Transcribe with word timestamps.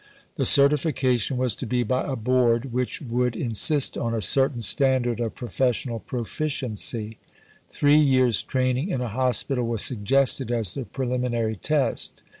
The 0.33 0.47
certification 0.47 1.37
was 1.37 1.53
to 1.53 1.67
be 1.67 1.83
by 1.83 2.01
a 2.01 2.15
Board 2.15 2.73
which 2.73 3.01
would 3.03 3.35
insist 3.35 3.99
on 3.99 4.15
a 4.15 4.21
certain 4.23 4.61
standard 4.61 5.19
of 5.19 5.35
professional 5.35 5.99
proficiency. 5.99 7.19
Three 7.69 7.99
years' 7.99 8.41
training 8.41 8.89
in 8.89 9.01
a 9.01 9.09
hospital 9.09 9.67
was 9.67 9.83
suggested 9.83 10.51
as 10.51 10.73
the 10.73 10.85
preliminary 10.85 11.55
test. 11.55 12.23